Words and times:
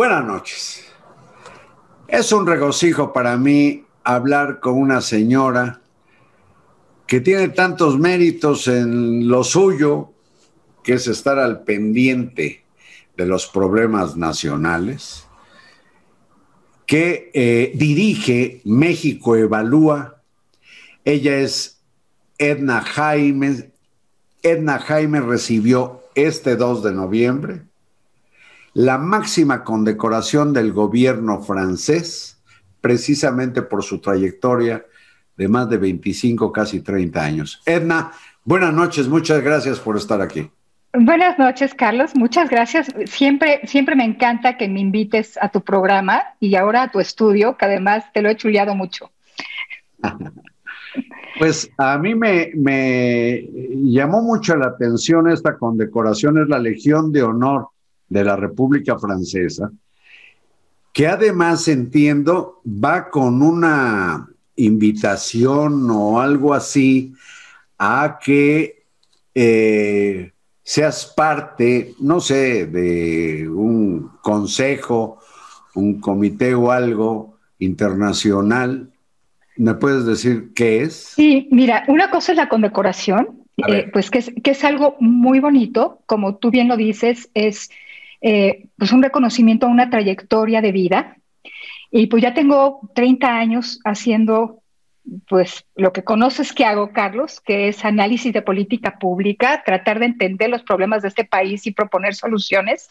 Buenas 0.00 0.24
noches. 0.24 0.86
Es 2.08 2.32
un 2.32 2.46
regocijo 2.46 3.12
para 3.12 3.36
mí 3.36 3.84
hablar 4.02 4.58
con 4.58 4.78
una 4.78 5.02
señora 5.02 5.82
que 7.06 7.20
tiene 7.20 7.50
tantos 7.50 7.98
méritos 7.98 8.66
en 8.66 9.28
lo 9.28 9.44
suyo, 9.44 10.14
que 10.82 10.94
es 10.94 11.06
estar 11.06 11.38
al 11.38 11.64
pendiente 11.64 12.64
de 13.14 13.26
los 13.26 13.46
problemas 13.46 14.16
nacionales, 14.16 15.26
que 16.86 17.30
eh, 17.34 17.72
dirige 17.74 18.62
México 18.64 19.36
Evalúa. 19.36 20.22
Ella 21.04 21.40
es 21.40 21.82
Edna 22.38 22.80
Jaime. 22.80 23.70
Edna 24.42 24.78
Jaime 24.78 25.20
recibió 25.20 26.00
este 26.14 26.56
2 26.56 26.84
de 26.84 26.92
noviembre 26.92 27.69
la 28.74 28.98
máxima 28.98 29.64
condecoración 29.64 30.52
del 30.52 30.72
gobierno 30.72 31.40
francés, 31.40 32.40
precisamente 32.80 33.62
por 33.62 33.82
su 33.82 34.00
trayectoria 34.00 34.84
de 35.36 35.48
más 35.48 35.68
de 35.68 35.78
25, 35.78 36.52
casi 36.52 36.80
30 36.80 37.22
años. 37.22 37.62
Edna, 37.66 38.12
buenas 38.44 38.72
noches, 38.72 39.08
muchas 39.08 39.42
gracias 39.42 39.78
por 39.80 39.96
estar 39.96 40.20
aquí. 40.20 40.50
Buenas 40.92 41.38
noches, 41.38 41.72
Carlos. 41.72 42.16
Muchas 42.16 42.50
gracias. 42.50 42.88
Siempre, 43.06 43.60
siempre 43.64 43.94
me 43.94 44.04
encanta 44.04 44.56
que 44.56 44.68
me 44.68 44.80
invites 44.80 45.38
a 45.40 45.48
tu 45.48 45.60
programa 45.60 46.22
y 46.40 46.56
ahora 46.56 46.82
a 46.82 46.90
tu 46.90 46.98
estudio, 46.98 47.56
que 47.56 47.64
además 47.64 48.04
te 48.12 48.22
lo 48.22 48.28
he 48.28 48.36
chuleado 48.36 48.74
mucho. 48.74 49.10
Pues 51.38 51.70
a 51.78 51.96
mí 51.96 52.14
me, 52.14 52.50
me 52.54 53.48
llamó 53.82 54.20
mucho 54.20 54.56
la 54.56 54.66
atención 54.66 55.30
esta 55.30 55.56
condecoración, 55.56 56.36
es 56.36 56.48
la 56.48 56.58
Legión 56.58 57.12
de 57.12 57.22
Honor 57.22 57.68
de 58.10 58.24
la 58.24 58.36
República 58.36 58.98
Francesa, 58.98 59.70
que 60.92 61.06
además 61.06 61.66
entiendo 61.68 62.60
va 62.66 63.08
con 63.08 63.40
una 63.40 64.28
invitación 64.56 65.88
o 65.90 66.20
algo 66.20 66.52
así 66.52 67.14
a 67.78 68.18
que 68.22 68.82
eh, 69.34 70.32
seas 70.62 71.06
parte, 71.16 71.94
no 72.00 72.20
sé, 72.20 72.66
de 72.66 73.48
un 73.48 74.10
consejo, 74.20 75.18
un 75.74 76.00
comité 76.00 76.54
o 76.54 76.70
algo 76.70 77.38
internacional. 77.58 78.90
¿Me 79.56 79.74
puedes 79.74 80.04
decir 80.04 80.52
qué 80.54 80.82
es? 80.82 81.12
Sí, 81.16 81.48
mira, 81.52 81.84
una 81.86 82.10
cosa 82.10 82.32
es 82.32 82.36
la 82.36 82.48
condecoración, 82.48 83.44
eh, 83.68 83.88
pues 83.92 84.10
que 84.10 84.18
es, 84.18 84.32
que 84.42 84.50
es 84.50 84.64
algo 84.64 84.96
muy 85.00 85.38
bonito, 85.38 86.00
como 86.06 86.36
tú 86.36 86.50
bien 86.50 86.68
lo 86.68 86.76
dices, 86.76 87.30
es 87.34 87.70
eh, 88.20 88.68
pues 88.76 88.92
un 88.92 89.02
reconocimiento 89.02 89.66
a 89.66 89.70
una 89.70 89.90
trayectoria 89.90 90.60
de 90.60 90.72
vida. 90.72 91.16
Y 91.90 92.06
pues 92.06 92.22
ya 92.22 92.34
tengo 92.34 92.90
30 92.94 93.28
años 93.28 93.80
haciendo 93.84 94.60
pues 95.28 95.64
lo 95.76 95.92
que 95.92 96.04
conoces 96.04 96.52
que 96.52 96.64
hago, 96.64 96.92
Carlos, 96.92 97.40
que 97.40 97.68
es 97.68 97.84
análisis 97.84 98.32
de 98.32 98.42
política 98.42 98.98
pública, 98.98 99.62
tratar 99.64 99.98
de 99.98 100.06
entender 100.06 100.50
los 100.50 100.62
problemas 100.62 101.02
de 101.02 101.08
este 101.08 101.24
país 101.24 101.66
y 101.66 101.72
proponer 101.72 102.14
soluciones. 102.14 102.88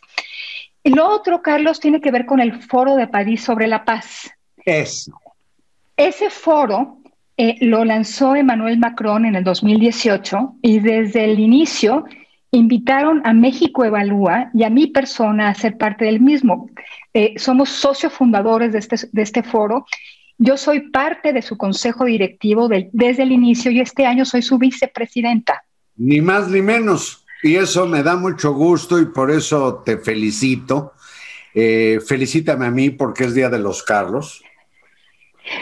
Y 0.84 0.90
lo 0.92 1.08
otro, 1.08 1.42
Carlos, 1.42 1.80
tiene 1.80 2.02
que 2.02 2.12
ver 2.12 2.26
con 2.26 2.40
el 2.40 2.62
Foro 2.64 2.96
de 2.96 3.08
París 3.08 3.44
sobre 3.44 3.68
la 3.68 3.86
Paz. 3.86 4.32
Eso. 4.66 5.14
Ese 5.96 6.30
foro 6.30 7.00
eh, 7.38 7.58
lo 7.62 7.86
lanzó 7.86 8.36
Emmanuel 8.36 8.78
Macron 8.80 9.26
en 9.26 9.36
el 9.36 9.44
2018 9.44 10.56
y 10.62 10.80
desde 10.80 11.26
el 11.26 11.40
inicio 11.40 12.06
invitaron 12.52 13.22
a 13.26 13.34
México 13.34 13.86
Evalúa 13.86 14.50
y 14.54 14.64
a 14.64 14.70
mi 14.70 14.88
persona 14.88 15.50
a 15.50 15.56
ser 15.56 15.78
parte 15.78 16.06
del 16.06 16.20
mismo. 16.20 16.70
Eh, 17.14 17.34
somos 17.38 17.70
socios 17.70 18.14
fundadores 18.14 18.72
de 18.74 18.80
este, 18.80 18.98
de 19.12 19.22
este 19.22 19.44
foro. 19.44 19.86
Yo 20.38 20.58
soy 20.58 20.90
parte 20.90 21.34
de 21.34 21.42
su 21.42 21.58
consejo 21.58 22.06
directivo 22.06 22.70
desde 22.70 23.24
el 23.24 23.32
inicio 23.32 23.72
y 23.72 23.82
este 23.82 24.06
año 24.06 24.26
soy 24.26 24.42
su 24.42 24.58
vicepresidenta. 24.58 25.64
Ni 25.98 26.22
más 26.22 26.48
ni 26.48 26.62
menos. 26.62 27.26
Y 27.44 27.56
eso 27.56 27.88
me 27.88 28.04
da 28.04 28.16
mucho 28.16 28.54
gusto 28.54 29.00
y 29.00 29.06
por 29.06 29.32
eso 29.32 29.84
te 29.86 29.98
felicito. 29.98 30.94
Eh, 31.54 32.00
felicítame 32.06 32.66
a 32.66 32.72
mí 32.72 32.90
porque 32.90 33.26
es 33.26 33.34
Día 33.34 33.50
de 33.50 33.60
los 33.60 33.84
Carlos. 33.84 34.44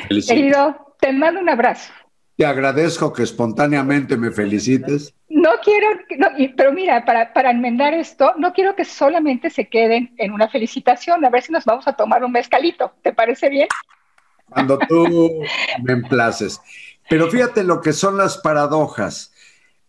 Querido, 0.10 0.96
te 1.00 1.12
mando 1.14 1.40
un 1.40 1.50
abrazo. 1.50 1.92
Te 2.38 2.46
agradezco 2.46 3.12
que 3.12 3.24
espontáneamente 3.24 4.16
me 4.16 4.30
felicites. 4.30 5.14
No 5.28 5.50
quiero, 5.64 5.88
pero 6.56 6.72
mira, 6.72 7.04
para, 7.04 7.34
para 7.34 7.50
enmendar 7.50 7.96
esto, 7.96 8.34
no 8.38 8.54
quiero 8.54 8.76
que 8.76 8.86
solamente 8.86 9.50
se 9.50 9.68
queden 9.68 10.14
en 10.18 10.32
una 10.32 10.48
felicitación. 10.48 11.26
A 11.26 11.32
ver 11.32 11.42
si 11.42 11.52
nos 11.52 11.66
vamos 11.66 11.88
a 11.88 11.94
tomar 11.94 12.24
un 12.24 12.32
mezcalito. 12.32 12.94
¿Te 13.02 13.12
parece 13.12 13.50
bien? 13.50 13.68
Cuando 14.50 14.78
tú 14.88 15.42
me 15.82 15.94
emplaces. 15.94 16.62
Pero 17.10 17.28
fíjate 17.30 17.64
lo 17.64 17.82
que 17.82 17.92
son 17.92 18.18
las 18.18 18.38
paradojas. 18.38 19.34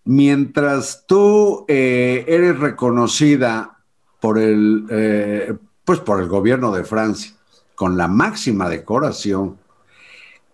Mientras 0.04 1.04
tú 1.06 1.66
eh, 1.68 2.24
eres 2.26 2.58
reconocida 2.58 3.76
por 4.20 4.38
el, 4.38 4.86
eh, 4.90 5.54
pues 5.84 6.00
por 6.00 6.20
el 6.20 6.28
gobierno 6.28 6.72
de 6.72 6.84
Francia 6.84 7.32
con 7.74 7.96
la 7.96 8.08
máxima 8.08 8.68
decoración, 8.68 9.58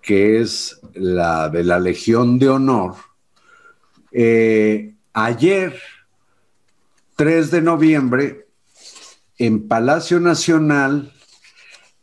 que 0.04 0.40
es 0.40 0.80
la 0.92 1.48
de 1.48 1.64
la 1.64 1.80
Legión 1.80 2.38
de 2.38 2.50
Honor, 2.50 2.94
eh, 4.12 4.94
ayer, 5.14 5.80
3 7.16 7.50
de 7.50 7.62
noviembre, 7.62 8.48
en 9.38 9.66
Palacio 9.66 10.20
Nacional, 10.20 11.12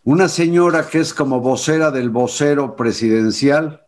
una 0.04 0.28
señora 0.28 0.90
que 0.90 1.00
es 1.00 1.14
como 1.14 1.42
vocera 1.42 1.92
del 1.92 2.10
vocero 2.10 2.76
presidencial, 2.76 3.86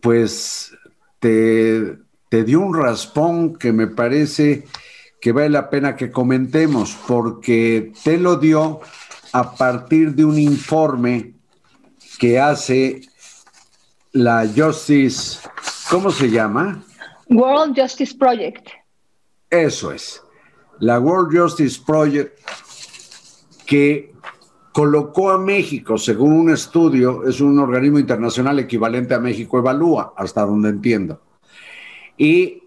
pues 0.00 0.72
te, 1.18 1.98
te 2.28 2.44
dio 2.44 2.60
un 2.60 2.74
raspón 2.74 3.56
que 3.56 3.72
me 3.72 3.88
parece 3.88 4.66
que 5.20 5.32
vale 5.32 5.48
la 5.48 5.68
pena 5.68 5.96
que 5.96 6.12
comentemos, 6.12 6.96
porque 7.08 7.92
te 8.04 8.18
lo 8.18 8.36
dio 8.36 8.80
a 9.32 9.56
partir 9.56 10.14
de 10.14 10.24
un 10.24 10.38
informe 10.38 11.37
que 12.18 12.38
hace 12.38 13.02
la 14.12 14.48
Justice, 14.54 15.38
¿cómo 15.88 16.10
se 16.10 16.30
llama? 16.30 16.84
World 17.28 17.78
Justice 17.78 18.14
Project. 18.16 18.68
Eso 19.50 19.92
es, 19.92 20.22
la 20.80 20.98
World 20.98 21.38
Justice 21.38 21.80
Project 21.86 22.38
que 23.66 24.12
colocó 24.72 25.30
a 25.30 25.38
México, 25.38 25.98
según 25.98 26.32
un 26.32 26.50
estudio, 26.50 27.26
es 27.26 27.40
un 27.40 27.58
organismo 27.58 27.98
internacional 27.98 28.58
equivalente 28.58 29.14
a 29.14 29.20
México 29.20 29.58
Evalúa, 29.58 30.14
hasta 30.16 30.44
donde 30.44 30.70
entiendo. 30.70 31.20
Y 32.16 32.62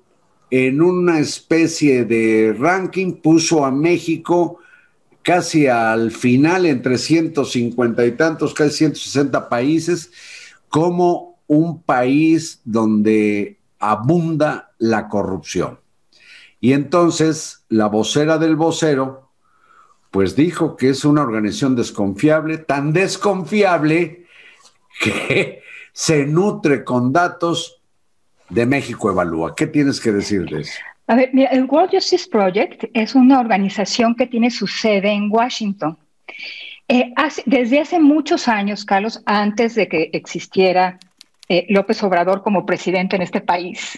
en 0.50 0.81
una 0.81 1.19
especie 1.19 2.06
de 2.06 2.56
ranking 2.57 3.13
puso 3.13 3.66
a 3.66 3.72
México 3.72 4.60
casi 5.23 5.67
al 5.67 6.11
final, 6.11 6.65
entre 6.65 6.97
150 6.97 8.05
y 8.05 8.11
tantos, 8.11 8.53
casi 8.53 8.77
160 8.77 9.49
países, 9.49 10.11
como 10.69 11.39
un 11.47 11.81
país 11.83 12.61
donde 12.63 13.59
abunda 13.79 14.73
la 14.77 15.07
corrupción. 15.09 15.79
Y 16.59 16.73
entonces 16.73 17.65
la 17.69 17.87
vocera 17.87 18.37
del 18.37 18.55
vocero, 18.55 19.31
pues 20.11 20.35
dijo 20.35 20.75
que 20.75 20.89
es 20.89 21.03
una 21.05 21.21
organización 21.21 21.75
desconfiable, 21.75 22.57
tan 22.57 22.93
desconfiable 22.93 24.28
que 25.01 25.61
se 25.93 26.25
nutre 26.25 26.84
con 26.84 27.11
datos 27.11 27.81
de 28.49 28.66
México 28.66 29.09
Evalúa. 29.09 29.55
¿Qué 29.55 29.67
tienes 29.67 29.99
que 29.99 30.11
decir 30.11 30.46
de 30.46 30.61
eso? 30.61 30.79
A 31.07 31.15
ver, 31.15 31.31
el 31.33 31.65
World 31.65 31.91
Justice 31.91 32.29
Project 32.29 32.85
es 32.93 33.15
una 33.15 33.39
organización 33.39 34.15
que 34.15 34.27
tiene 34.27 34.49
su 34.49 34.67
sede 34.67 35.11
en 35.11 35.29
Washington. 35.29 35.97
Eh, 36.87 37.13
desde 37.45 37.79
hace 37.79 37.99
muchos 37.99 38.47
años, 38.47 38.85
Carlos, 38.85 39.21
antes 39.25 39.75
de 39.75 39.87
que 39.87 40.09
existiera 40.13 40.99
eh, 41.47 41.65
López 41.69 42.01
Obrador 42.03 42.43
como 42.43 42.65
presidente 42.65 43.15
en 43.15 43.21
este 43.21 43.41
país, 43.41 43.97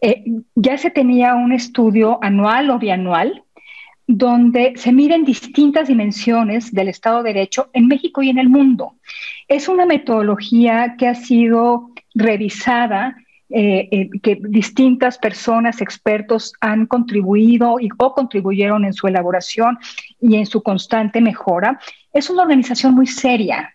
eh, 0.00 0.24
ya 0.54 0.78
se 0.78 0.90
tenía 0.90 1.34
un 1.34 1.52
estudio 1.52 2.18
anual 2.22 2.70
o 2.70 2.78
bianual 2.78 3.42
donde 4.06 4.72
se 4.76 4.90
miden 4.90 5.24
distintas 5.24 5.88
dimensiones 5.88 6.72
del 6.72 6.88
Estado 6.88 7.22
de 7.22 7.34
Derecho 7.34 7.68
en 7.74 7.88
México 7.88 8.22
y 8.22 8.30
en 8.30 8.38
el 8.38 8.48
mundo. 8.48 8.94
Es 9.48 9.68
una 9.68 9.84
metodología 9.84 10.96
que 10.98 11.08
ha 11.08 11.14
sido 11.14 11.90
revisada 12.14 13.16
eh, 13.50 13.88
eh, 13.90 14.10
que 14.22 14.38
distintas 14.40 15.18
personas, 15.18 15.80
expertos 15.80 16.52
han 16.60 16.86
contribuido 16.86 17.80
y, 17.80 17.88
o 17.96 18.14
contribuyeron 18.14 18.84
en 18.84 18.92
su 18.92 19.06
elaboración 19.06 19.78
y 20.20 20.36
en 20.36 20.46
su 20.46 20.62
constante 20.62 21.20
mejora. 21.20 21.80
Es 22.12 22.30
una 22.30 22.42
organización 22.42 22.94
muy 22.94 23.06
seria. 23.06 23.74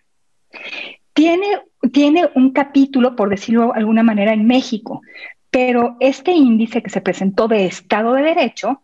Tiene, 1.12 1.60
tiene 1.92 2.28
un 2.34 2.52
capítulo, 2.52 3.16
por 3.16 3.28
decirlo 3.30 3.72
de 3.72 3.80
alguna 3.80 4.02
manera, 4.02 4.32
en 4.32 4.46
México, 4.46 5.00
pero 5.50 5.96
este 6.00 6.32
índice 6.32 6.82
que 6.82 6.90
se 6.90 7.00
presentó 7.00 7.48
de 7.48 7.66
Estado 7.66 8.14
de 8.14 8.22
Derecho 8.22 8.80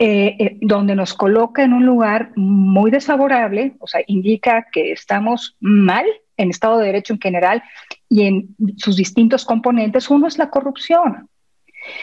eh, 0.00 0.36
eh, 0.40 0.58
donde 0.60 0.96
nos 0.96 1.14
coloca 1.14 1.62
en 1.62 1.72
un 1.72 1.86
lugar 1.86 2.32
muy 2.34 2.90
desfavorable, 2.90 3.76
o 3.78 3.86
sea, 3.86 4.00
indica 4.08 4.66
que 4.72 4.90
estamos 4.90 5.56
mal 5.60 6.04
en 6.36 6.50
Estado 6.50 6.78
de 6.78 6.86
Derecho 6.86 7.12
en 7.12 7.20
general 7.20 7.62
y 8.14 8.22
en 8.28 8.54
sus 8.76 8.94
distintos 8.94 9.44
componentes. 9.44 10.08
Uno 10.08 10.28
es 10.28 10.38
la 10.38 10.48
corrupción. 10.48 11.28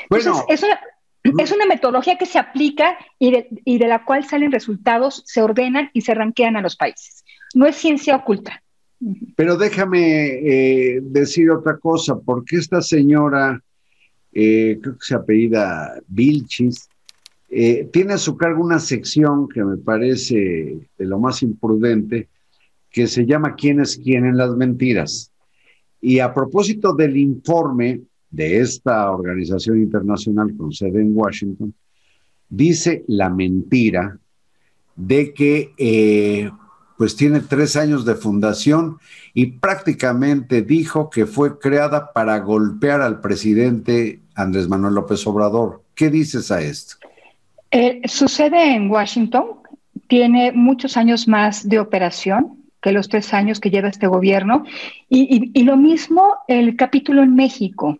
Entonces, 0.09 0.43
es, 0.49 0.61
una, 0.61 0.77
es 1.41 1.51
una 1.53 1.65
metodología 1.65 2.17
que 2.17 2.25
se 2.25 2.37
aplica 2.37 2.97
y 3.17 3.31
de, 3.31 3.47
y 3.63 3.77
de 3.77 3.87
la 3.87 4.03
cual 4.03 4.25
salen 4.25 4.51
resultados, 4.51 5.23
se 5.25 5.41
ordenan 5.41 5.89
y 5.93 6.01
se 6.01 6.13
ranquean 6.13 6.57
a 6.57 6.61
los 6.61 6.75
países. 6.75 7.23
No 7.53 7.65
es 7.65 7.77
ciencia 7.77 8.17
oculta. 8.17 8.61
Pero 9.37 9.55
déjame 9.55 10.25
eh, 10.95 10.99
decir 11.01 11.49
otra 11.49 11.77
cosa, 11.77 12.19
porque 12.19 12.57
esta 12.57 12.81
señora, 12.81 13.63
eh, 14.33 14.79
creo 14.81 14.97
que 14.97 15.05
se 15.05 15.15
apellida 15.15 15.93
Vilchis, 16.09 16.89
eh, 17.49 17.87
tiene 17.93 18.15
a 18.15 18.17
su 18.17 18.35
cargo 18.35 18.61
una 18.61 18.79
sección 18.79 19.47
que 19.47 19.63
me 19.63 19.77
parece 19.77 20.89
de 20.97 21.05
lo 21.05 21.19
más 21.19 21.41
imprudente, 21.41 22.27
que 22.89 23.07
se 23.07 23.25
llama 23.25 23.55
¿Quién 23.55 23.79
es 23.79 23.95
quién 23.95 24.25
en 24.25 24.35
las 24.35 24.51
mentiras? 24.57 25.30
Y 26.01 26.19
a 26.19 26.33
propósito 26.33 26.93
del 26.93 27.15
informe 27.17 28.01
de 28.29 28.59
esta 28.59 29.11
organización 29.11 29.81
internacional 29.81 30.55
con 30.57 30.71
sede 30.71 31.01
en 31.01 31.15
Washington, 31.15 31.73
dice 32.49 33.03
la 33.07 33.29
mentira 33.29 34.17
de 34.95 35.33
que 35.33 36.51
pues 37.01 37.15
tiene 37.15 37.39
tres 37.39 37.75
años 37.75 38.05
de 38.05 38.13
fundación 38.13 38.99
y 39.33 39.47
prácticamente 39.47 40.61
dijo 40.61 41.09
que 41.09 41.25
fue 41.25 41.57
creada 41.57 42.13
para 42.13 42.37
golpear 42.41 43.01
al 43.01 43.21
presidente 43.21 44.19
Andrés 44.35 44.69
Manuel 44.69 44.93
López 44.93 45.25
Obrador. 45.25 45.81
¿Qué 45.95 46.11
dices 46.11 46.51
a 46.51 46.61
esto? 46.61 46.97
Eh, 47.71 48.01
su 48.05 48.27
sede 48.27 48.75
en 48.75 48.91
Washington 48.91 49.45
tiene 50.07 50.51
muchos 50.51 50.95
años 50.95 51.27
más 51.27 51.67
de 51.67 51.79
operación 51.79 52.60
que 52.81 52.91
los 52.91 53.09
tres 53.09 53.33
años 53.33 53.59
que 53.59 53.69
lleva 53.69 53.89
este 53.89 54.07
gobierno 54.07 54.63
y, 55.09 55.63
lo 55.63 55.77
mismo 55.77 56.37
el 56.47 56.75
capítulo 56.75 57.23
en 57.23 57.35
México. 57.35 57.97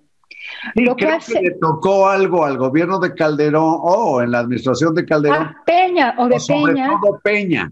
Lo 0.75 0.95
que, 0.95 1.07
hace... 1.07 1.41
le 1.41 1.51
tocó 1.51 2.07
algo 2.09 2.43
al 2.45 2.57
gobierno 2.57 2.99
de 2.99 3.13
Calderón 3.13 3.77
o 3.79 4.21
en 4.21 4.31
la 4.31 4.39
administración 4.39 4.95
de 4.95 5.05
Calderón. 5.05 5.55
Peña 5.65 6.15
o 6.17 6.27
de 6.27 6.37
Peña. 6.47 6.99
Todo 7.01 7.19
Peña. 7.23 7.71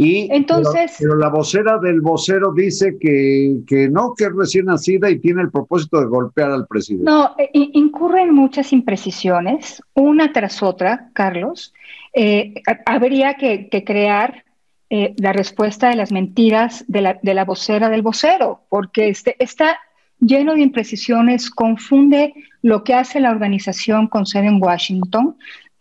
Y, 0.00 0.28
Entonces, 0.30 0.94
pero, 1.00 1.16
la 1.16 1.28
vocera 1.28 1.76
del 1.78 2.00
vocero 2.00 2.52
dice 2.52 2.96
que, 3.00 3.56
que, 3.66 3.88
no, 3.88 4.14
que 4.16 4.26
es 4.26 4.32
recién 4.32 4.66
nacida 4.66 5.10
y 5.10 5.18
tiene 5.18 5.42
el 5.42 5.50
propósito 5.50 6.00
de 6.00 6.06
golpear 6.06 6.52
al 6.52 6.68
presidente. 6.68 7.10
No, 7.10 7.34
eh, 7.36 7.50
incurren 7.52 8.32
muchas 8.32 8.72
imprecisiones, 8.72 9.82
una 9.94 10.32
tras 10.32 10.62
otra, 10.62 11.10
Carlos. 11.14 11.74
Eh, 12.14 12.62
habría 12.86 13.34
que, 13.34 13.68
crear 13.84 14.44
eh, 14.90 15.14
la 15.18 15.32
respuesta 15.32 15.90
de 15.90 15.96
las 15.96 16.12
mentiras 16.12 16.84
de 16.88 17.00
la, 17.02 17.18
de 17.22 17.34
la 17.34 17.44
vocera 17.44 17.88
del 17.88 18.02
vocero, 18.02 18.62
porque 18.68 19.08
este, 19.08 19.36
está 19.42 19.78
lleno 20.20 20.54
de 20.54 20.62
imprecisiones, 20.62 21.50
confunde 21.50 22.34
lo 22.62 22.84
que 22.84 22.94
hace 22.94 23.20
la 23.20 23.30
organización 23.30 24.08
con 24.08 24.26
sede 24.26 24.46
en 24.46 24.62
Washington 24.62 25.36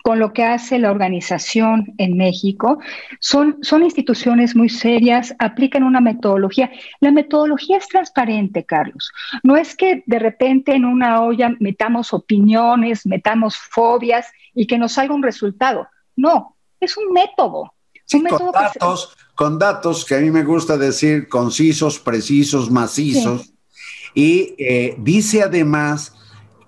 con 0.07 0.19
lo 0.19 0.31
que 0.31 0.45
hace 0.45 0.79
la 0.79 0.89
organización 0.89 1.93
en 1.97 2.15
México. 2.15 2.79
Son, 3.19 3.57
son 3.61 3.83
instituciones 3.83 4.55
muy 4.55 4.69
serias, 4.69 5.35
aplican 5.37 5.83
una 5.83 5.99
metodología. 5.99 6.71
La 7.01 7.11
metodología 7.11 7.75
es 7.75 7.89
transparente, 7.89 8.63
Carlos. 8.63 9.11
No 9.43 9.57
es 9.57 9.75
que 9.75 10.03
de 10.05 10.19
repente 10.19 10.73
en 10.73 10.85
una 10.85 11.21
olla 11.21 11.53
metamos 11.59 12.13
opiniones, 12.13 13.05
metamos 13.05 13.57
fobias 13.57 14.31
y 14.53 14.65
que 14.65 14.77
nos 14.77 14.93
salga 14.93 15.13
un 15.13 15.23
resultado. 15.23 15.89
No, 16.15 16.55
es 16.79 16.95
un 16.95 17.11
método. 17.11 17.73
Sí, 18.07 18.23
con, 18.23 18.51
datos, 18.53 19.13
que 19.15 19.35
con 19.35 19.59
datos 19.59 20.05
que 20.05 20.15
a 20.15 20.19
mí 20.19 20.31
me 20.31 20.43
gusta 20.43 20.77
decir 20.77 21.27
concisos, 21.27 21.99
precisos, 21.99 22.71
macizos. 22.71 23.53
Y 24.15 24.55
eh, 24.57 24.95
dice 24.97 25.43
además 25.43 26.15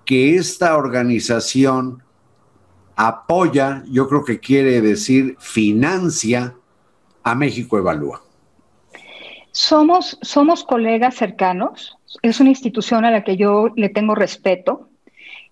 que 0.06 0.36
esta 0.36 0.76
organización 0.76 2.04
apoya, 2.96 3.84
yo 3.90 4.10
creo 4.10 4.26
que 4.26 4.42
quiere 4.42 4.82
decir 4.82 5.38
financia 5.40 6.56
a 7.24 7.36
México 7.36 7.78
Evalúa. 7.78 8.22
Somos, 9.52 10.20
somos 10.22 10.66
colegas 10.66 11.16
cercanos, 11.16 11.98
es 12.22 12.42
una 12.42 12.50
institución 12.50 13.06
a 13.06 13.12
la 13.12 13.24
que 13.24 13.38
yo 13.38 13.70
le 13.78 13.88
tengo 13.88 14.14
respeto. 14.14 14.90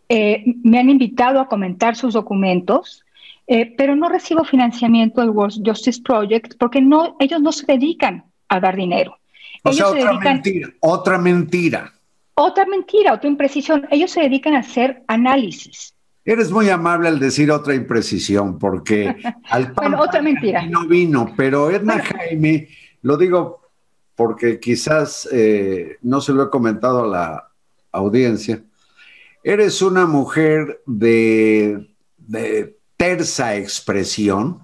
Eh, 0.09 0.43
me 0.63 0.79
han 0.79 0.89
invitado 0.89 1.39
a 1.39 1.47
comentar 1.47 1.95
sus 1.95 2.13
documentos, 2.13 3.05
eh, 3.47 3.73
pero 3.77 3.95
no 3.95 4.09
recibo 4.09 4.43
financiamiento 4.43 5.21
del 5.21 5.29
World 5.29 5.65
Justice 5.65 6.01
Project 6.03 6.55
porque 6.59 6.81
no, 6.81 7.15
ellos 7.19 7.41
no 7.41 7.53
se 7.53 7.65
dedican 7.65 8.25
a 8.49 8.59
dar 8.59 8.75
dinero. 8.75 9.17
O 9.63 9.71
sea, 9.71 9.87
otra 9.87 10.13
mentira, 10.13 10.69
otra 10.81 11.17
mentira. 11.17 11.93
Otra 12.35 12.65
mentira, 12.65 13.13
otra 13.13 13.29
imprecisión. 13.29 13.87
Ellos 13.89 14.11
se 14.11 14.21
dedican 14.21 14.53
a 14.53 14.59
hacer 14.59 15.03
análisis. 15.07 15.93
Eres 16.23 16.51
muy 16.51 16.69
amable 16.69 17.07
al 17.07 17.19
decir 17.19 17.49
otra 17.49 17.73
imprecisión, 17.73 18.59
porque 18.59 19.15
al 19.49 19.71
bueno, 19.71 20.01
otra 20.01 20.21
mentira. 20.21 20.65
no 20.67 20.85
vino, 20.85 21.33
pero 21.35 21.71
Edna 21.71 21.99
Jaime, 21.99 22.67
lo 23.01 23.17
digo 23.17 23.61
porque 24.15 24.59
quizás 24.59 25.27
eh, 25.31 25.97
no 26.01 26.19
se 26.21 26.33
lo 26.33 26.43
he 26.43 26.49
comentado 26.49 27.05
a 27.05 27.07
la 27.07 27.47
audiencia, 27.91 28.61
eres 29.43 29.81
una 29.81 30.05
mujer 30.05 30.81
de, 30.85 31.87
de 32.17 32.76
terza 32.97 33.55
expresión 33.55 34.63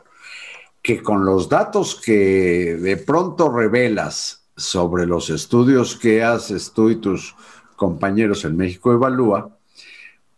que 0.81 1.01
con 1.01 1.23
los 1.25 1.47
datos 1.47 1.95
que 1.95 2.75
de 2.75 2.97
pronto 2.97 3.49
revelas 3.49 4.43
sobre 4.57 5.05
los 5.05 5.29
estudios 5.29 5.95
que 5.95 6.23
haces 6.23 6.73
tú 6.73 6.89
y 6.89 6.97
tus 6.97 7.35
compañeros 7.75 8.43
en 8.43 8.57
México 8.57 8.91
Evalúa, 8.91 9.57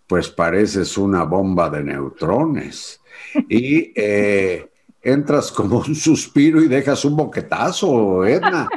pues 0.07 0.29
pareces 0.29 0.97
una 0.97 1.23
bomba 1.23 1.69
de 1.69 1.83
neutrones. 1.83 3.01
Y 3.49 3.91
eh, 3.95 4.69
entras 5.01 5.51
como 5.51 5.79
un 5.79 5.95
suspiro 5.95 6.61
y 6.61 6.67
dejas 6.67 7.05
un 7.05 7.15
boquetazo, 7.15 8.25
Edna. 8.25 8.69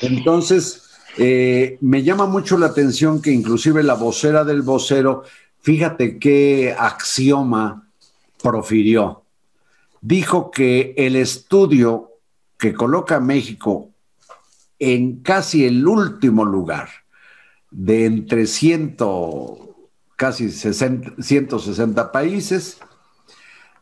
Entonces, 0.00 0.90
eh, 1.18 1.78
me 1.80 2.02
llama 2.02 2.26
mucho 2.26 2.58
la 2.58 2.66
atención 2.66 3.22
que 3.22 3.30
inclusive 3.30 3.82
la 3.82 3.94
vocera 3.94 4.44
del 4.44 4.62
vocero, 4.62 5.24
fíjate 5.60 6.18
qué 6.18 6.74
axioma 6.76 7.81
profirió. 8.42 9.22
Dijo 10.00 10.50
que 10.50 10.94
el 10.96 11.16
estudio 11.16 12.10
que 12.58 12.74
coloca 12.74 13.16
a 13.16 13.20
México 13.20 13.90
en 14.78 15.22
casi 15.22 15.64
el 15.64 15.86
último 15.86 16.44
lugar 16.44 16.88
de 17.70 18.04
entre 18.04 18.46
ciento 18.46 19.62
casi 20.16 20.50
160 20.50 22.12
países, 22.12 22.78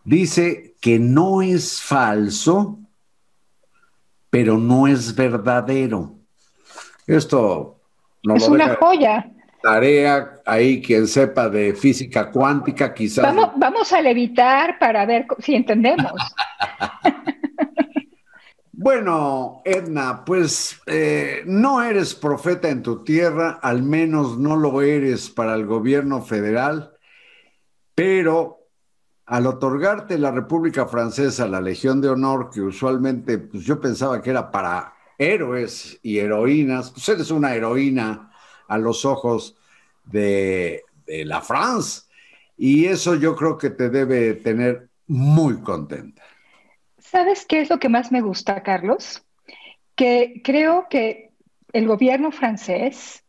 dice 0.05 0.75
que 0.81 0.99
no 0.99 1.43
es 1.43 1.83
falso, 1.83 2.79
pero 4.31 4.57
no 4.57 4.87
es 4.87 5.15
verdadero. 5.15 6.15
Esto 7.07 7.79
no 8.23 8.37
es 8.37 8.49
una 8.49 8.77
joya. 8.77 9.31
Tarea 9.63 10.41
ahí 10.47 10.81
quien 10.81 11.07
sepa 11.07 11.49
de 11.49 11.75
física 11.75 12.31
cuántica, 12.31 12.95
quizás. 12.95 13.25
Vamos, 13.25 13.51
vamos 13.57 13.93
a 13.93 14.01
levitar 14.01 14.79
para 14.79 15.05
ver 15.07 15.27
si 15.39 15.55
entendemos. 15.55 16.13
Bueno, 18.83 19.61
Edna, 19.67 20.25
pues 20.25 20.81
eh, 20.87 21.43
no 21.45 21.83
eres 21.83 22.15
profeta 22.15 22.71
en 22.71 22.83
tu 22.83 23.05
tierra, 23.05 23.59
al 23.61 23.83
menos 23.83 24.39
no 24.39 24.57
lo 24.57 24.81
eres 24.81 25.29
para 25.29 25.55
el 25.55 25.67
gobierno 25.67 26.23
federal, 26.23 26.95
pero 27.95 28.71
al 29.27 29.47
otorgarte 29.47 30.17
la 30.17 30.31
República 30.31 30.87
Francesa 30.87 31.47
la 31.47 31.61
Legión 31.61 32.01
de 32.01 32.09
Honor, 32.09 32.49
que 32.49 32.63
usualmente 32.63 33.37
pues 33.37 33.65
yo 33.65 33.79
pensaba 33.79 34.23
que 34.23 34.31
era 34.31 34.51
para 34.51 34.95
héroes 35.19 36.01
y 36.03 36.17
heroínas, 36.17 36.91
pues 36.91 37.07
eres 37.11 37.31
una 37.31 37.55
heroína 37.55 38.30
a 38.71 38.79
los 38.79 39.05
ojos 39.05 39.57
de, 40.05 40.85
la 41.07 41.41
France, 41.41 42.03
y 42.57 42.87
eso 42.87 43.17
yo 43.17 43.35
creo 43.35 43.59
que 43.59 43.71
te 43.71 43.91
debe 43.91 44.35
tener 44.35 44.89
muy 45.09 45.61
contenta. 45.61 46.23
¿Sabes 46.99 47.45
qué 47.47 47.61
es 47.61 47.69
lo 47.69 47.81
que 47.81 47.89
más 47.89 48.13
me 48.13 48.21
gusta, 48.21 48.63
Carlos? 48.63 49.25
Que 49.97 50.41
creo 50.45 50.87
que 50.89 51.33
el 51.73 51.89
gobierno 51.89 52.31
francés 52.31 53.25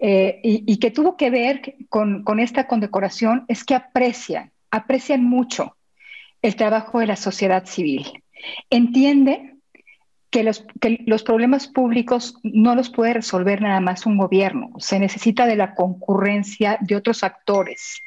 eh, 0.00 0.40
y, 0.44 0.78
que 0.78 0.92
tuvo 0.92 1.16
que 1.16 1.30
ver 1.30 1.74
con, 1.88 2.38
esta 2.38 2.68
condecoración 2.68 3.44
es 3.48 3.64
que 3.64 3.74
aprecian, 3.74 4.52
aprecian 4.70 5.24
mucho 5.24 5.76
el 6.40 6.54
trabajo 6.54 7.00
de 7.00 7.08
la 7.08 7.16
sociedad 7.16 7.66
civil. 7.66 8.22
Entiende 8.70 9.57
que 10.30 10.42
los, 10.42 10.64
que 10.80 11.02
los 11.06 11.22
problemas 11.22 11.68
públicos 11.68 12.36
no 12.42 12.74
los 12.74 12.90
puede 12.90 13.14
resolver 13.14 13.62
nada 13.62 13.80
más 13.80 14.06
un 14.06 14.18
gobierno, 14.18 14.70
se 14.78 14.98
necesita 14.98 15.46
de 15.46 15.56
la 15.56 15.74
concurrencia 15.74 16.78
de 16.80 16.96
otros 16.96 17.22
actores. 17.22 18.02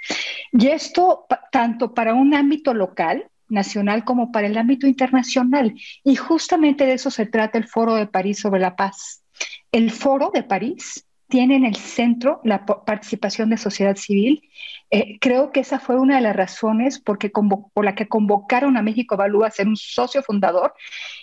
Y 0.51 0.67
esto 0.67 1.25
tanto 1.51 1.93
para 1.93 2.13
un 2.13 2.33
ámbito 2.33 2.73
local, 2.73 3.25
nacional 3.49 4.03
como 4.03 4.31
para 4.31 4.47
el 4.47 4.57
ámbito 4.57 4.87
internacional. 4.87 5.75
Y 6.03 6.15
justamente 6.15 6.85
de 6.85 6.93
eso 6.93 7.11
se 7.11 7.25
trata 7.25 7.57
el 7.57 7.67
Foro 7.67 7.95
de 7.95 8.07
París 8.07 8.39
sobre 8.39 8.61
la 8.61 8.75
paz. 8.75 9.23
El 9.71 9.91
Foro 9.91 10.31
de 10.33 10.43
París 10.43 11.05
tiene 11.31 11.55
en 11.55 11.65
el 11.65 11.77
centro 11.77 12.41
la 12.43 12.65
participación 12.65 13.49
de 13.49 13.57
sociedad 13.57 13.95
civil. 13.95 14.43
Eh, 14.91 15.17
creo 15.19 15.51
que 15.51 15.61
esa 15.61 15.79
fue 15.79 15.97
una 15.97 16.17
de 16.17 16.21
las 16.21 16.35
razones 16.35 16.99
porque 16.99 17.31
por 17.31 17.85
la 17.85 17.95
que 17.95 18.09
convocaron 18.09 18.75
a 18.75 18.81
México 18.81 19.15
Evalúa 19.15 19.47
a 19.47 19.51
ser 19.51 19.67
un 19.67 19.77
socio 19.77 20.21
fundador 20.21 20.73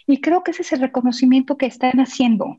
y 0.06 0.22
creo 0.22 0.42
que 0.42 0.52
ese 0.52 0.62
es 0.62 0.72
el 0.72 0.80
reconocimiento 0.80 1.58
que 1.58 1.66
están 1.66 2.00
haciendo, 2.00 2.56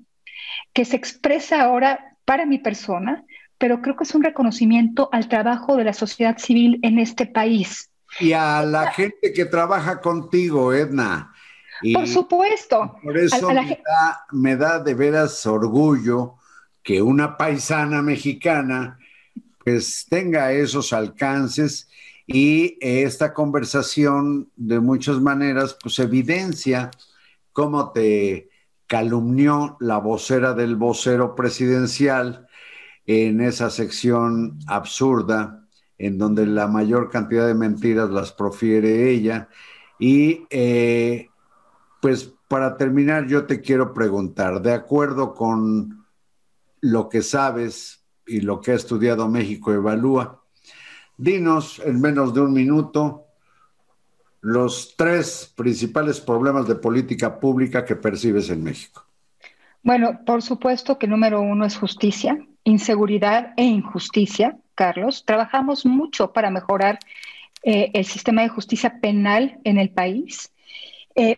que 0.73 0.85
se 0.85 0.95
expresa 0.95 1.63
ahora 1.63 2.15
para 2.23 2.45
mi 2.45 2.59
persona, 2.59 3.25
pero 3.57 3.81
creo 3.81 3.97
que 3.97 4.03
es 4.03 4.13
un 4.13 4.23
reconocimiento 4.23 5.09
al 5.11 5.27
trabajo 5.27 5.75
de 5.75 5.85
la 5.85 5.93
sociedad 5.93 6.37
civil 6.37 6.79
en 6.83 6.99
este 6.99 7.25
país. 7.25 7.89
Y 8.19 8.33
a 8.33 8.61
la 8.61 8.91
gente 8.91 9.33
que 9.33 9.45
trabaja 9.45 9.99
contigo, 9.99 10.71
Edna. 10.71 11.33
por 11.95 12.07
supuesto. 12.07 12.95
Por 13.01 13.17
eso 13.17 13.49
me 14.31 14.55
da 14.55 14.79
de 14.79 14.93
veras 14.93 15.43
orgullo 15.47 16.38
que 16.89 17.03
una 17.03 17.37
paisana 17.37 18.01
mexicana 18.01 18.97
pues 19.63 20.07
tenga 20.09 20.53
esos 20.53 20.91
alcances 20.91 21.87
y 22.25 22.79
esta 22.81 23.31
conversación 23.35 24.49
de 24.55 24.79
muchas 24.79 25.21
maneras 25.21 25.77
pues 25.79 25.99
evidencia 25.99 26.89
cómo 27.53 27.91
te 27.91 28.49
calumnió 28.87 29.77
la 29.79 29.99
vocera 29.99 30.55
del 30.55 30.77
vocero 30.77 31.35
presidencial 31.35 32.47
en 33.05 33.39
esa 33.39 33.69
sección 33.69 34.57
absurda 34.65 35.67
en 35.99 36.17
donde 36.17 36.47
la 36.47 36.67
mayor 36.67 37.11
cantidad 37.11 37.45
de 37.45 37.53
mentiras 37.53 38.09
las 38.09 38.31
profiere 38.31 39.11
ella. 39.11 39.47
Y 39.99 40.47
eh, 40.49 41.29
pues 42.01 42.33
para 42.47 42.77
terminar, 42.77 43.27
yo 43.27 43.45
te 43.45 43.61
quiero 43.61 43.93
preguntar, 43.93 44.63
de 44.63 44.73
acuerdo 44.73 45.35
con 45.35 45.98
lo 46.81 47.09
que 47.09 47.21
sabes 47.21 48.03
y 48.25 48.41
lo 48.41 48.61
que 48.61 48.71
ha 48.71 48.75
estudiado 48.75 49.27
México 49.27 49.73
evalúa. 49.73 50.43
Dinos 51.17 51.81
en 51.83 51.99
menos 51.99 52.33
de 52.33 52.41
un 52.41 52.53
minuto 52.53 53.25
los 54.41 54.95
tres 54.95 55.53
principales 55.55 56.21
problemas 56.21 56.67
de 56.67 56.75
política 56.75 57.39
pública 57.39 57.83
que 57.83 57.95
percibes 57.95 58.49
en 58.49 58.63
México. 58.63 59.05
Bueno, 59.83 60.19
por 60.25 60.41
supuesto 60.41 60.97
que 60.97 61.07
número 61.07 61.41
uno 61.41 61.65
es 61.65 61.77
justicia, 61.77 62.37
inseguridad 62.63 63.53
e 63.57 63.63
injusticia, 63.63 64.57
Carlos. 64.75 65.25
Trabajamos 65.25 65.85
mucho 65.85 66.31
para 66.31 66.49
mejorar 66.49 66.99
eh, 67.63 67.91
el 67.93 68.05
sistema 68.05 68.43
de 68.43 68.49
justicia 68.49 68.99
penal 69.01 69.59
en 69.63 69.77
el 69.77 69.89
país. 69.89 70.53
Eh, 71.15 71.37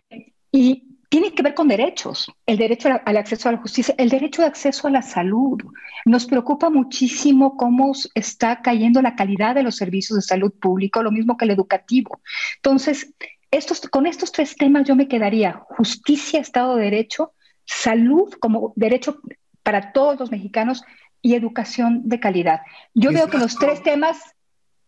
y 0.52 0.91
tiene 1.12 1.34
que 1.34 1.42
ver 1.42 1.52
con 1.52 1.68
derechos, 1.68 2.32
el 2.46 2.56
derecho 2.56 2.88
al 3.04 3.16
acceso 3.18 3.46
a 3.46 3.52
la 3.52 3.58
justicia, 3.58 3.94
el 3.98 4.08
derecho 4.08 4.40
de 4.40 4.48
acceso 4.48 4.88
a 4.88 4.90
la 4.90 5.02
salud. 5.02 5.60
Nos 6.06 6.24
preocupa 6.24 6.70
muchísimo 6.70 7.58
cómo 7.58 7.92
está 8.14 8.62
cayendo 8.62 9.02
la 9.02 9.14
calidad 9.14 9.54
de 9.54 9.62
los 9.62 9.76
servicios 9.76 10.16
de 10.16 10.22
salud 10.22 10.54
público, 10.58 11.02
lo 11.02 11.10
mismo 11.10 11.36
que 11.36 11.44
el 11.44 11.50
educativo. 11.50 12.22
Entonces, 12.56 13.12
estos, 13.50 13.82
con 13.82 14.06
estos 14.06 14.32
tres 14.32 14.56
temas 14.56 14.88
yo 14.88 14.96
me 14.96 15.06
quedaría 15.06 15.52
justicia, 15.76 16.40
Estado 16.40 16.76
de 16.76 16.84
Derecho, 16.84 17.34
salud 17.66 18.32
como 18.40 18.72
derecho 18.74 19.20
para 19.62 19.92
todos 19.92 20.18
los 20.18 20.30
mexicanos 20.30 20.82
y 21.20 21.34
educación 21.34 22.08
de 22.08 22.20
calidad. 22.20 22.62
Yo 22.94 23.12
veo 23.12 23.28
que 23.28 23.36
los 23.36 23.56
tres 23.56 23.82
temas 23.82 24.34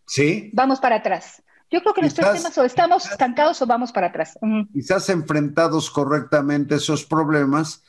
¿Sí? 0.07 0.49
vamos 0.55 0.81
para 0.81 0.97
atrás. 0.97 1.44
Yo 1.71 1.81
creo 1.81 1.95
que 1.95 2.01
en 2.01 2.07
estos 2.07 2.33
temas 2.33 2.57
o 2.59 2.65
estamos 2.65 3.11
estancados 3.11 3.61
o 3.63 3.67
vamos 3.67 3.93
para 3.93 4.09
atrás. 4.09 4.39
Quizás 4.73 5.09
enfrentados 5.09 5.91
correctamente 5.91 6.77
esos 6.77 7.05
problemas, 7.05 7.83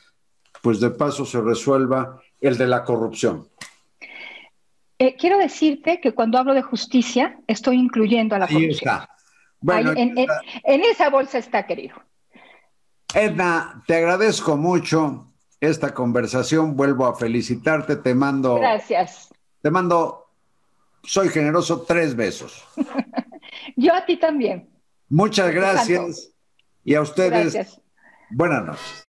pues 0.62 0.80
de 0.80 0.90
paso 0.90 1.24
se 1.24 1.40
resuelva 1.40 2.20
el 2.40 2.58
de 2.58 2.66
la 2.66 2.84
corrupción. 2.84 3.48
Eh, 4.98 5.14
quiero 5.16 5.38
decirte 5.38 6.00
que 6.00 6.12
cuando 6.12 6.38
hablo 6.38 6.54
de 6.54 6.62
justicia, 6.62 7.38
estoy 7.46 7.76
incluyendo 7.76 8.34
a 8.34 8.38
la 8.40 8.46
Ahí 8.46 8.66
Está. 8.66 9.10
Bueno, 9.60 9.92
en, 9.96 10.14
en 10.16 10.80
esa 10.82 11.10
bolsa 11.10 11.38
está, 11.38 11.66
querido. 11.66 11.96
Edna, 13.14 13.82
te 13.86 13.96
agradezco 13.96 14.56
mucho 14.56 15.32
esta 15.60 15.94
conversación. 15.94 16.76
Vuelvo 16.76 17.06
a 17.06 17.16
felicitarte. 17.16 17.96
Te 17.96 18.14
mando. 18.14 18.56
Gracias. 18.56 19.28
Te 19.62 19.70
mando, 19.70 20.26
soy 21.02 21.28
generoso, 21.28 21.82
tres 21.82 22.14
besos. 22.14 22.64
Yo 23.76 23.94
a 23.94 24.04
ti 24.04 24.16
también. 24.16 24.68
Muchas 25.08 25.52
gracias. 25.52 26.32
Y 26.84 26.94
a 26.94 27.00
ustedes, 27.00 27.80
buenas 28.30 28.64
noches. 28.64 29.05